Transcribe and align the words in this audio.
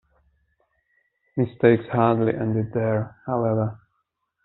"Mistakes" 1.37 1.83
hardly 1.91 2.33
ended 2.33 2.73
there, 2.73 3.21
however. 3.27 3.77